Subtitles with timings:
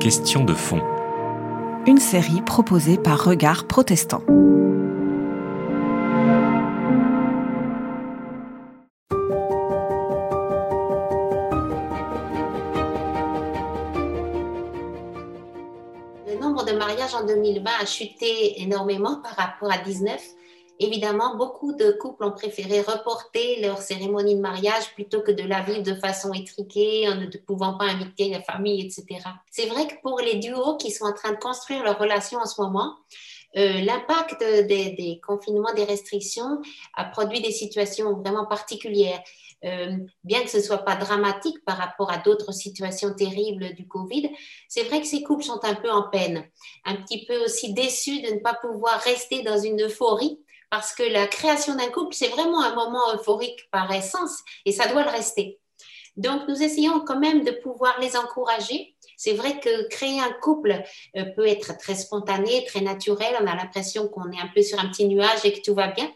[0.00, 0.82] Question de fond.
[1.86, 4.22] Une série proposée par Regard Protestant.
[16.26, 20.20] Le nombre de mariages en 2020 a chuté énormément par rapport à 19
[20.80, 25.62] Évidemment, beaucoup de couples ont préféré reporter leur cérémonie de mariage plutôt que de la
[25.62, 29.20] vivre de façon étriquée, en ne pouvant pas inviter la famille, etc.
[29.50, 32.46] C'est vrai que pour les duos qui sont en train de construire leur relation en
[32.46, 32.94] ce moment,
[33.56, 36.60] euh, l'impact des, confinements, des restrictions
[36.94, 39.22] a produit des situations vraiment particulières.
[39.64, 43.88] Euh, bien que ce ne soit pas dramatique par rapport à d'autres situations terribles du
[43.88, 44.30] Covid,
[44.68, 46.48] c'est vrai que ces couples sont un peu en peine,
[46.84, 50.38] un petit peu aussi déçus de ne pas pouvoir rester dans une euphorie
[50.70, 54.86] parce que la création d'un couple, c'est vraiment un moment euphorique par essence et ça
[54.88, 55.58] doit le rester.
[56.16, 58.96] Donc, nous essayons quand même de pouvoir les encourager.
[59.16, 60.82] C'est vrai que créer un couple
[61.16, 63.36] euh, peut être très spontané, très naturel.
[63.40, 65.88] On a l'impression qu'on est un peu sur un petit nuage et que tout va
[65.88, 66.10] bien.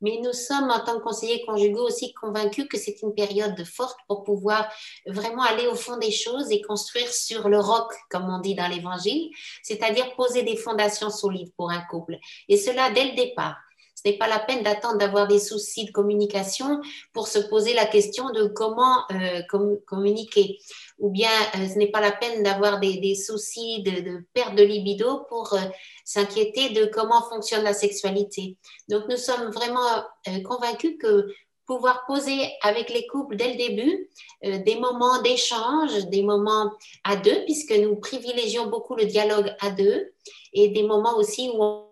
[0.00, 3.98] Mais nous sommes, en tant que conseillers conjugaux, aussi convaincus que c'est une période forte
[4.08, 4.68] pour pouvoir
[5.06, 8.68] vraiment aller au fond des choses et construire sur le roc, comme on dit dans
[8.68, 9.30] l'Évangile,
[9.62, 12.18] c'est-à-dire poser des fondations solides pour un couple.
[12.48, 13.56] Et cela dès le départ.
[14.02, 16.80] Ce n'est pas la peine d'attendre d'avoir des soucis de communication
[17.12, 19.42] pour se poser la question de comment euh,
[19.86, 20.58] communiquer.
[20.98, 25.20] Ou bien euh, ce n'est pas la peine d'avoir des, soucis de, perte de libido
[25.28, 25.60] pour euh,
[26.04, 28.56] s'inquiéter de comment fonctionne la sexualité.
[28.88, 30.04] Donc nous sommes vraiment
[30.44, 31.28] convaincus que
[31.64, 34.10] pouvoir poser avec les couples dès le début
[34.42, 36.72] des moments d'échange, des moments
[37.04, 40.12] à deux, puisque nous privilégions beaucoup le dialogue à deux,
[40.52, 41.91] et des moments aussi où on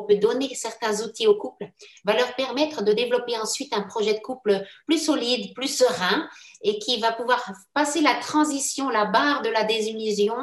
[0.00, 1.70] peut donner certains outils au couple,
[2.04, 6.28] va leur permettre de développer ensuite un projet de couple plus solide, plus serein
[6.62, 10.36] et qui va pouvoir passer la transition, la barre de la désillusion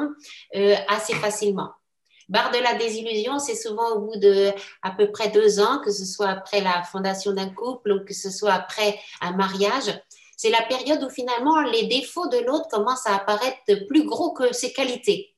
[0.54, 1.70] euh, assez facilement.
[2.28, 4.50] Barre de la désillusion, c'est souvent au bout de
[4.82, 8.14] à peu près deux ans, que ce soit après la fondation d'un couple ou que
[8.14, 9.92] ce soit après un mariage.
[10.36, 14.52] C'est la période où finalement les défauts de l'autre commencent à apparaître plus gros que
[14.54, 15.33] ses qualités.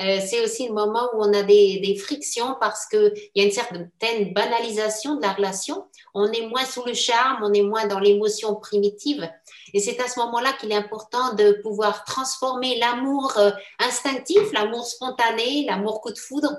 [0.00, 3.50] Euh, c'est aussi le moment où on a des, frictions parce qu'il y a une
[3.50, 3.90] certaine
[4.32, 5.84] banalisation de la relation.
[6.14, 9.28] On est moins sous le charme, on est moins dans l'émotion primitive.
[9.74, 14.86] Et c'est à ce moment-là qu'il est important de pouvoir transformer l'amour euh, instinctif, l'amour
[14.86, 16.56] spontané, l'amour coup de foudre,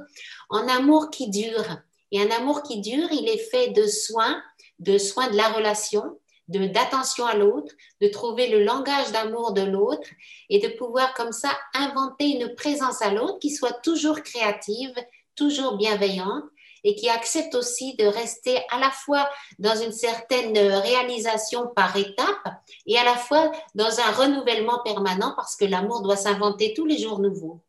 [0.49, 1.77] en amour qui dure.
[2.11, 4.41] Et un amour qui dure, il est fait de soins,
[4.79, 10.07] de soins de la relation, d'attention à l'autre, de trouver le langage d'amour de l'autre
[10.49, 14.93] et de pouvoir comme ça inventer une présence à l'autre qui soit toujours créative,
[15.35, 16.43] toujours bienveillante
[16.83, 22.47] et qui accepte aussi de rester à la fois dans une certaine réalisation par étape
[22.85, 26.97] et à la fois dans un renouvellement permanent parce que l'amour doit s'inventer tous les
[26.97, 27.61] jours nouveaux.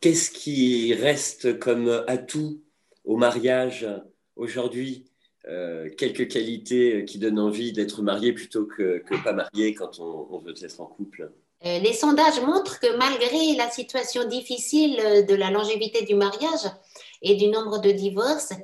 [0.00, 2.60] Qu'est-ce qui reste comme atout
[3.04, 3.86] au mariage
[4.36, 5.09] aujourd'hui?
[5.96, 10.54] Quelques qualités euh, qui donnent envie d'être marié plutôt que, pas marié quand on, veut
[10.62, 11.32] être en couple
[11.66, 14.96] euh, les sondages montrent que malgré la situation difficile
[15.28, 16.70] de la longévité du mariage
[17.20, 18.54] et du nombre de divorces,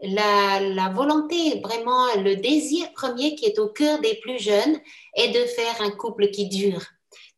[0.00, 4.80] la, volonté, vraiment le désir premier qui est au cœur des plus jeunes
[5.16, 6.80] est de faire un couple qui dure.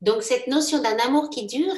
[0.00, 1.74] Donc cette notion d'un amour qui dure,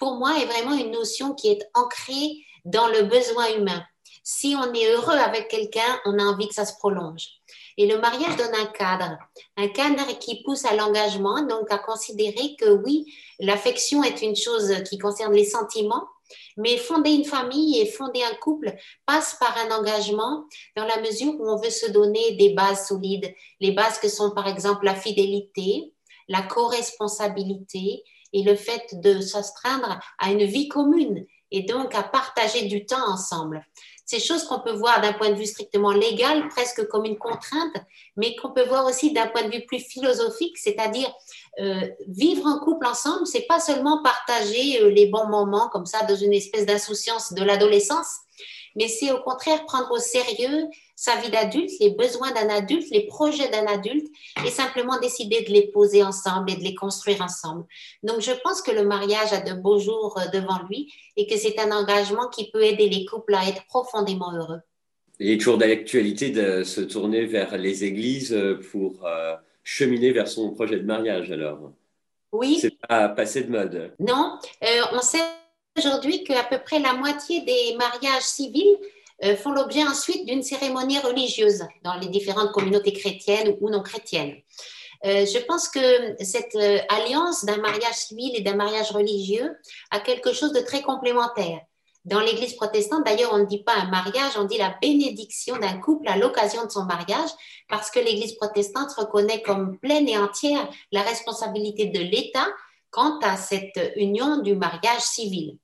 [0.00, 3.84] pour moi, est vraiment une notion qui est ancrée dans le besoin humain.
[4.26, 7.28] Si on est heureux avec quelqu'un, on a envie que ça se prolonge.
[7.76, 9.18] Et le mariage donne un cadre,
[9.58, 14.72] un cadre qui pousse à l'engagement, donc à considérer que oui, l'affection est une chose
[14.88, 16.08] qui concerne les sentiments,
[16.56, 18.74] mais fonder une famille et fonder un couple
[19.04, 23.30] passe par un engagement dans la mesure où on veut se donner des bases solides,
[23.60, 25.92] les bases que sont par exemple la fidélité,
[26.28, 28.02] la co-responsabilité
[28.32, 33.06] et le fait de s'astreindre à une vie commune et donc à partager du temps
[33.06, 33.64] ensemble
[34.04, 37.74] ces choses qu'on peut voir d'un point de vue strictement légal, presque comme une contrainte,
[38.16, 41.10] mais qu'on peut voir aussi d'un point de vue plus philosophique, c'est-à-dire
[41.60, 46.04] euh, vivre en couple ensemble, c'est pas seulement partager euh, les bons moments comme ça
[46.04, 48.18] dans une espèce d'insouciance de l'adolescence,
[48.76, 53.06] mais c'est au contraire prendre au sérieux sa vie d'adulte, les besoins d'un adulte, les
[53.06, 54.06] projets d'un adulte,
[54.44, 57.64] et simplement décider de les poser ensemble et de les construire ensemble.
[58.02, 61.36] Donc, je pense que le mariage a de beaux jours euh, devant lui et que
[61.36, 64.60] c'est un engagement qui peut aider les couples à être profondément heureux.
[65.20, 70.28] Il est toujours d'actualité de se tourner vers les églises euh, pour euh, cheminer vers
[70.28, 71.72] son projet de mariage, alors.
[72.32, 72.58] Oui.
[72.60, 73.92] C'est pas passé de mode.
[74.00, 74.38] Non,
[74.92, 75.22] on sait
[75.76, 78.78] aujourd'hui qu'à peu près la moitié des mariages civils
[79.24, 84.36] euh, font l'objet ensuite d'une cérémonie religieuse dans les différentes communautés chrétiennes ou non chrétiennes.
[85.04, 89.56] Euh, je pense que cette euh, alliance d'un mariage civil et d'un mariage religieux
[89.90, 91.60] a quelque chose de très complémentaire.
[92.04, 95.78] Dans l'Église protestante, d'ailleurs, on ne dit pas un mariage, on dit la bénédiction d'un
[95.80, 97.30] couple à l'occasion de son mariage,
[97.68, 102.46] parce que l'Église protestante reconnaît comme pleine et entière la responsabilité de l'État
[102.90, 105.58] quant à cette union du mariage civil.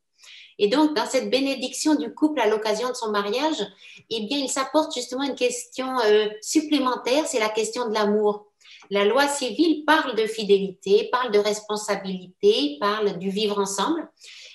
[0.63, 3.67] Et donc, dans cette bénédiction du couple à l'occasion de son mariage,
[4.11, 8.47] eh bien, il s'apporte justement une question euh, supplémentaire, c'est la question de l'amour.
[8.91, 14.07] La loi civile parle de fidélité, parle de responsabilité, parle du vivre ensemble,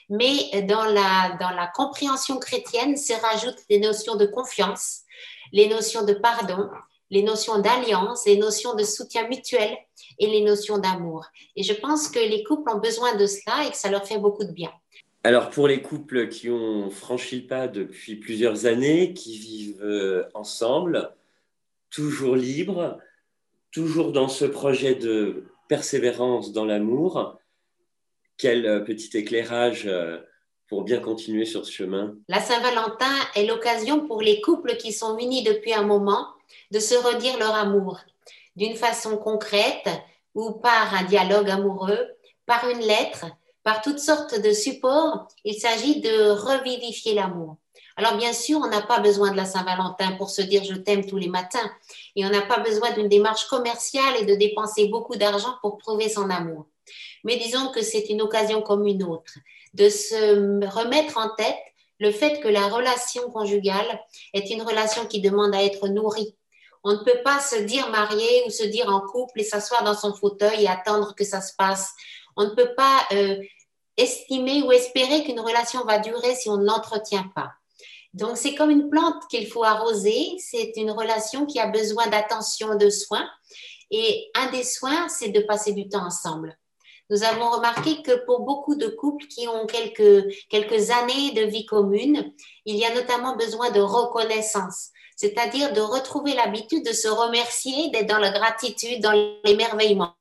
[0.07, 5.01] mais dans la, dans la compréhension chrétienne se rajoutent des notions de confiance,
[5.53, 6.69] les notions de pardon,
[7.09, 9.75] les notions d'alliance, les notions de soutien mutuel
[10.19, 11.25] et les notions d'amour.
[11.55, 14.19] Et je pense que les couples ont besoin de cela et que ça leur fait
[14.19, 14.71] beaucoup de bien.
[15.25, 20.29] Alors pour les couples qui ont franchi le pas depuis plusieurs années, qui vivent euh,
[20.35, 21.15] ensemble,
[21.89, 22.99] toujours libres,
[23.71, 27.39] toujours dans ce projet de persévérance dans l'amour,
[28.37, 30.19] quel euh, petit éclairage euh,
[30.67, 32.13] pour bien continuer sur ce chemin.
[32.27, 36.27] La Saint-Valentin est l'occasion pour les couples qui sont unis depuis un moment
[36.69, 37.99] de se redire leur amour
[38.55, 39.89] d'une façon concrète
[40.35, 42.11] ou par un dialogue amoureux,
[42.45, 43.25] par une lettre,
[43.65, 45.27] par toutes sortes de supports.
[45.43, 47.57] Il s'agit de revivifier l'amour.
[47.97, 51.05] Alors bien sûr, on n'a pas besoin de la Saint-Valentin pour se dire je t'aime
[51.05, 51.71] tous les matins
[52.15, 56.09] et on n'a pas besoin d'une démarche commerciale et de dépenser beaucoup d'argent pour prouver
[56.09, 56.67] son amour.
[57.23, 59.33] Mais disons que c'est une occasion comme une autre
[59.73, 61.57] de se remettre en tête
[61.99, 63.99] le fait que la relation conjugale
[64.33, 66.35] est une relation qui demande à être nourrie.
[66.83, 69.95] On ne peut pas se dire marié ou se dire en couple et s'asseoir dans
[69.95, 71.93] son fauteuil et attendre que ça se passe.
[72.37, 73.37] On ne peut pas euh,
[73.97, 77.51] estimer ou espérer qu'une relation va durer si on ne l'entretient pas.
[78.13, 80.37] Donc, c'est comme une plante qu'il faut arroser.
[80.39, 83.29] C'est une relation qui a besoin d'attention, de soins.
[83.91, 86.57] Et un des soins, c'est de passer du temps ensemble
[87.09, 91.65] nous avons remarqué que pour beaucoup de couples qui ont quelques, quelques années de vie
[91.65, 92.33] commune,
[92.65, 98.07] il y a notamment besoin de reconnaissance, c'est-à-dire de retrouver l'habitude de se remercier, d'être
[98.07, 99.13] dans la gratitude, dans
[99.43, 100.15] l'émerveillement.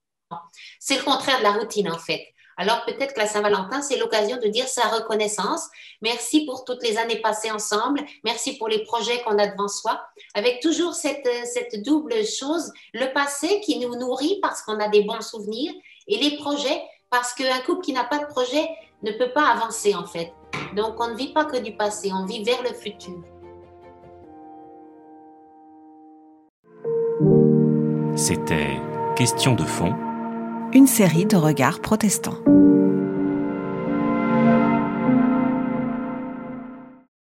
[0.79, 2.34] C'est le contraire de la routine en fait.
[2.57, 5.69] Alors peut-être que la Saint-Valentin, c'est l'occasion de dire sa reconnaissance.
[6.03, 8.01] Merci pour toutes les années passées ensemble.
[8.25, 10.01] Merci pour les projets qu'on a devant soi.
[10.35, 15.03] Avec toujours cette, cette double chose, le passé qui nous nourrit parce qu'on a des
[15.03, 15.73] bons souvenirs
[16.07, 18.69] et les projets, parce qu'un couple qui n'a pas de projet
[19.03, 20.33] ne peut pas avancer en fait.
[20.75, 23.23] Donc on ne vit pas que du passé, on vit vers le futur.
[28.17, 28.79] C'était
[29.17, 29.95] Question de fond.
[30.77, 32.39] Une série de regards protestants.